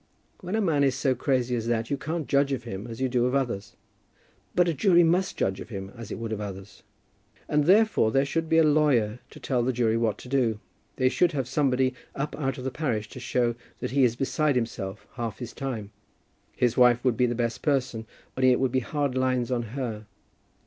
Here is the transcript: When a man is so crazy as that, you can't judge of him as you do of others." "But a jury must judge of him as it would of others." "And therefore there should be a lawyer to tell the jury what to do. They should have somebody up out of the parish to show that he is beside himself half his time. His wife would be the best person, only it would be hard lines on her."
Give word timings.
When 0.39 0.55
a 0.55 0.61
man 0.61 0.83
is 0.83 0.95
so 0.95 1.13
crazy 1.13 1.55
as 1.55 1.67
that, 1.67 1.91
you 1.91 1.95
can't 1.95 2.25
judge 2.27 2.51
of 2.53 2.63
him 2.63 2.87
as 2.87 2.99
you 2.99 3.07
do 3.07 3.27
of 3.27 3.35
others." 3.35 3.75
"But 4.55 4.67
a 4.67 4.73
jury 4.73 5.03
must 5.03 5.37
judge 5.37 5.59
of 5.59 5.69
him 5.69 5.91
as 5.95 6.09
it 6.09 6.17
would 6.17 6.31
of 6.33 6.41
others." 6.41 6.81
"And 7.47 7.65
therefore 7.65 8.09
there 8.11 8.25
should 8.25 8.49
be 8.49 8.57
a 8.57 8.63
lawyer 8.63 9.19
to 9.29 9.39
tell 9.39 9.61
the 9.61 9.71
jury 9.71 9.97
what 9.97 10.17
to 10.17 10.27
do. 10.27 10.59
They 10.95 11.07
should 11.07 11.33
have 11.33 11.47
somebody 11.47 11.93
up 12.15 12.35
out 12.35 12.57
of 12.57 12.63
the 12.63 12.71
parish 12.71 13.09
to 13.09 13.19
show 13.19 13.53
that 13.79 13.91
he 13.91 14.03
is 14.03 14.15
beside 14.15 14.55
himself 14.55 15.05
half 15.17 15.37
his 15.37 15.53
time. 15.53 15.91
His 16.55 16.75
wife 16.75 17.03
would 17.05 17.15
be 17.15 17.27
the 17.27 17.35
best 17.35 17.61
person, 17.61 18.07
only 18.35 18.49
it 18.49 18.59
would 18.59 18.71
be 18.71 18.79
hard 18.79 19.13
lines 19.13 19.51
on 19.51 19.61
her." 19.77 20.07